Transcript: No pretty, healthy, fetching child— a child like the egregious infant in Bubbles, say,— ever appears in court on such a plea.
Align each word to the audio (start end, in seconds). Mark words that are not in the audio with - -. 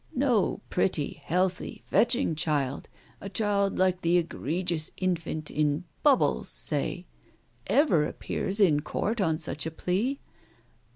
No 0.15 0.61
pretty, 0.71 1.21
healthy, 1.25 1.83
fetching 1.91 2.33
child— 2.33 2.89
a 3.21 3.29
child 3.29 3.77
like 3.77 4.01
the 4.01 4.17
egregious 4.17 4.89
infant 4.97 5.51
in 5.51 5.83
Bubbles, 6.01 6.49
say,— 6.49 7.05
ever 7.67 8.05
appears 8.07 8.59
in 8.59 8.79
court 8.79 9.21
on 9.21 9.37
such 9.37 9.67
a 9.67 9.69
plea. 9.69 10.19